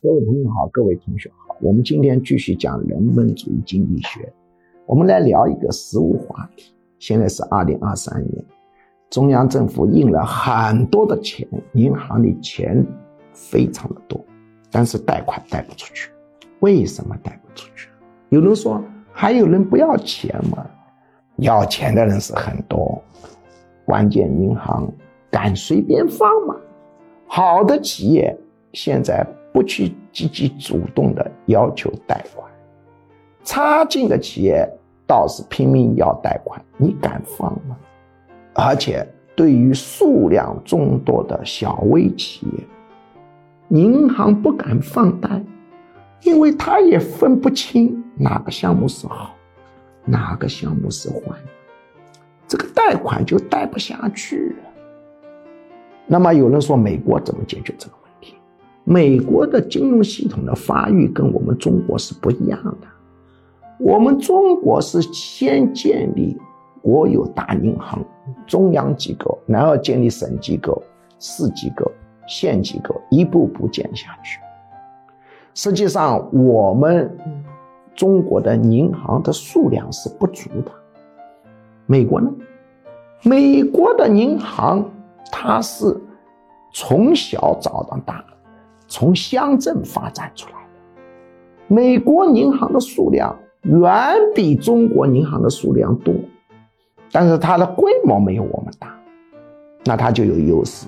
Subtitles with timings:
[0.00, 4.32] 各位朋友好，各位同学好，我们今天继续讲人文主义经济学，
[4.86, 6.72] 我们来聊一个实务话题。
[7.00, 8.44] 现在是二零二三年，
[9.10, 12.86] 中央政府印了很多的钱，银行里钱
[13.32, 14.24] 非常的多，
[14.70, 16.12] 但是贷款贷不出去。
[16.60, 17.88] 为什么贷不出去？
[18.28, 18.80] 有人说
[19.10, 20.64] 还有人不要钱吗？
[21.38, 23.02] 要钱的人是很多，
[23.84, 24.88] 关键银行
[25.28, 26.54] 敢随便放吗？
[27.26, 28.38] 好的企业
[28.72, 29.26] 现在。
[29.52, 32.50] 不去积极主动的要求贷款，
[33.42, 34.68] 差劲的企业
[35.06, 37.76] 倒是拼命要贷款，你敢放吗？
[38.54, 39.06] 而且
[39.36, 42.64] 对于数量众多的小微企业，
[43.68, 45.42] 银行不敢放贷，
[46.22, 49.34] 因为他也分不清哪个项目是好，
[50.04, 51.20] 哪个项目是坏，
[52.46, 54.56] 这个贷款就贷不下去。
[56.06, 58.07] 那么有人说，美国怎么解决这个问题？
[58.88, 62.88] 美国的金融系统的发育跟我们中国是不一样的。
[63.78, 66.34] 我们中国是先建立
[66.80, 68.02] 国有大银行、
[68.46, 70.82] 中央机构，然后建立省机构、
[71.18, 71.92] 市机构、
[72.26, 74.40] 县机构，一步步建下去。
[75.52, 77.14] 实际上，我们
[77.94, 80.72] 中国的银行的数量是不足的。
[81.84, 82.32] 美国呢？
[83.22, 84.90] 美国的银行
[85.30, 85.94] 它是
[86.72, 88.24] 从小找到大。
[88.90, 93.86] 从乡镇发展出来的，美国银行的数量远
[94.34, 96.14] 比中国银行的数量多，
[97.12, 98.98] 但是它的规模没有我们大，
[99.84, 100.86] 那它就有优势。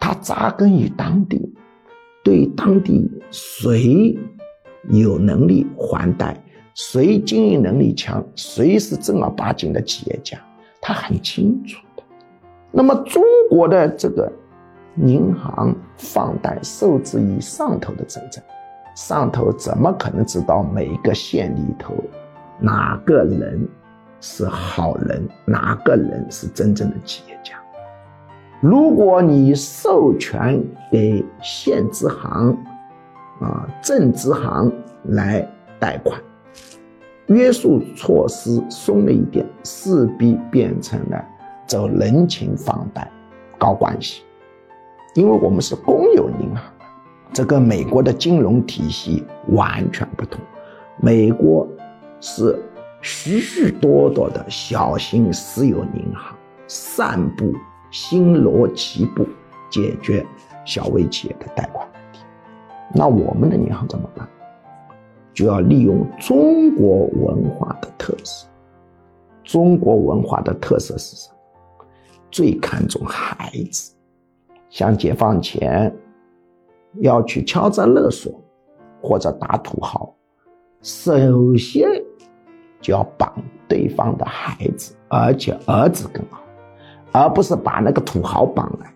[0.00, 1.54] 它扎根于当地，
[2.24, 4.18] 对当地谁
[4.90, 6.36] 有能力还贷，
[6.74, 10.38] 谁经营能力强，谁是正儿八经的企业家，
[10.80, 12.02] 他很清楚的。
[12.72, 14.32] 那么中国的这个。
[14.96, 18.40] 银行放贷受制于上头的政策，
[18.94, 21.94] 上头怎么可能知道每一个县里头
[22.58, 23.68] 哪个人
[24.20, 27.56] 是好人，哪个人是真正的企业家？
[28.60, 32.56] 如果你授权给县支行、
[33.40, 34.72] 啊镇支行
[35.04, 35.46] 来
[35.78, 36.18] 贷款，
[37.26, 41.22] 约束措施松了一点，势必变成了
[41.66, 43.10] 走人情放贷、
[43.58, 44.22] 搞关系。
[45.16, 46.62] 因为我们是公有银行，
[47.32, 50.38] 这跟美国的金融体系完全不同。
[50.98, 51.66] 美国
[52.20, 52.62] 是
[53.00, 57.50] 许许多多的小型私有银行，散布
[57.90, 59.26] 星罗棋布，
[59.70, 60.24] 解决
[60.66, 62.20] 小微企业的贷款问题。
[62.94, 64.28] 那我们的银行怎么办？
[65.32, 68.46] 就要利用中国文化的特色。
[69.42, 71.86] 中国文化的特色是什么？
[72.30, 73.95] 最看重孩子。
[74.76, 75.90] 像解放前
[77.00, 78.30] 要去敲诈勒索
[79.00, 80.14] 或者打土豪，
[80.82, 81.88] 首先
[82.78, 83.32] 就要绑
[83.66, 86.42] 对方的孩子，而且儿子更好，
[87.10, 88.92] 而不是把那个土豪绑来。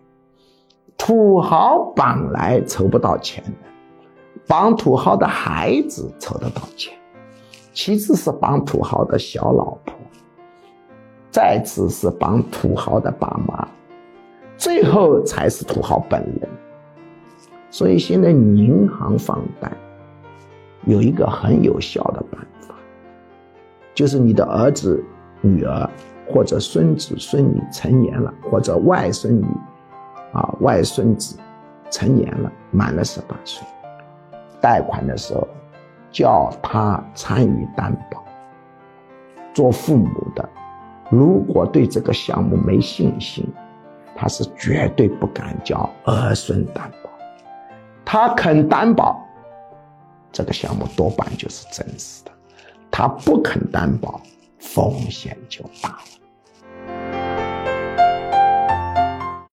[0.98, 4.02] 土豪绑来筹不到钱的，
[4.47, 6.92] 绑土豪的孩子筹得到钱。
[7.72, 9.94] 其次是绑土豪的小老婆，
[11.30, 13.66] 再次是绑土豪的爸妈。
[14.60, 16.47] 最后才是土豪本人，
[17.71, 19.72] 所以现在银行放贷
[20.84, 22.75] 有一个很有效的办法，
[23.94, 25.03] 就是你的儿子、
[25.41, 25.88] 女儿
[26.28, 29.47] 或者孙子孙女成年了，或者外孙女
[30.34, 31.38] 啊外孙子
[31.91, 33.66] 成年了，满了十八岁，
[34.60, 35.48] 贷款的时候
[36.12, 38.22] 叫他参与担保。
[39.54, 40.47] 做父母的，
[41.09, 43.50] 如果对这个项目没信心。
[44.20, 47.08] 他是绝对不敢叫儿孙担保，
[48.04, 49.19] 他肯担保，
[50.31, 52.30] 这个项目多半就是真实的；
[52.91, 54.20] 他不肯担保，
[54.59, 56.04] 风险就大了。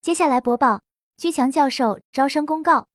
[0.02, 0.82] 接下来播报
[1.16, 2.88] 居强教授招生公告：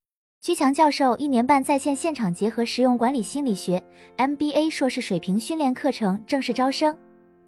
[0.43, 3.83] 居强教授一年半在线现场结合实用管理心理学
[4.19, 6.95] MBA 硕士水平训练课程正式招生，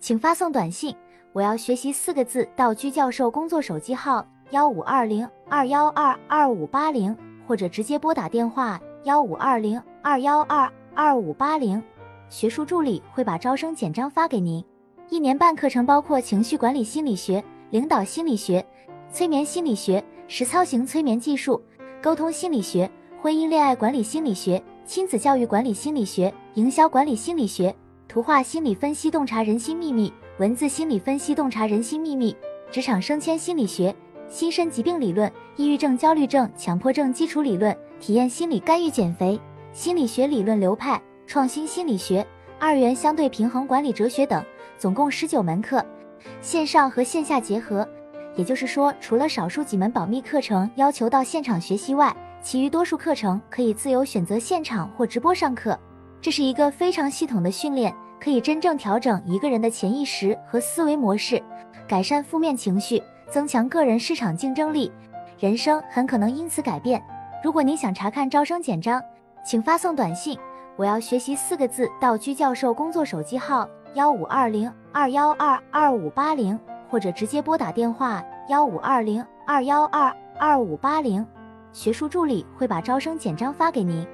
[0.00, 0.96] 请发送短信。
[1.34, 7.14] 我要学习四个字到居教授工作手机号幺五二零二幺二二五八零，
[7.44, 11.82] 或者直接拨打电话幺五二零二幺二二五八零，
[12.28, 14.64] 学术助理会把招生简章发给您。
[15.10, 18.64] 一年半课程包括情绪管理心理学、领导心理学、
[19.10, 21.60] 催眠心理学、实操型催眠技术、
[22.00, 22.88] 沟通心理学、
[23.20, 27.74] 婚姻恋爱管理心理学、亲子教育管理心理学、营销管理心理学、
[28.06, 30.12] 图画心理分析、洞察人心秘密。
[30.38, 32.34] 文字心理分析，洞察人心秘密；
[32.68, 33.94] 职场升迁心理学，
[34.28, 39.40] 心身疾病理论、抑郁症、焦虑症、强迫症基础理论、体验心理干预减肥、
[39.72, 42.26] 心理学理论流派、创新心理学、
[42.58, 44.44] 二元相对平衡管理哲学等，
[44.76, 45.86] 总共十九门课，
[46.40, 47.88] 线上和线下结合。
[48.34, 55.78] 也就是说，除了少数几门保密课程要求到现场学习外，其余多数课程可以自由选择现场或直播上课。
[56.20, 57.94] 这是一个非常系统的训练，
[58.24, 61.42] 可以真正调整一个人的潜意识和思维模式，
[61.86, 64.90] 改善负面情绪，增强个人市场竞争力，
[65.38, 67.04] 人生很可能因此改变。
[67.42, 68.98] 如果您想查看招生简章，
[69.44, 70.38] 请发送短信
[70.74, 76.58] “我要学习”四个字到居教授工作手机号幺五二零二幺二二五八零。
[76.88, 81.26] 或者直接拨打电话幺五二零二幺二二五八零，
[81.72, 84.06] 学术助理会把招生简章发给您。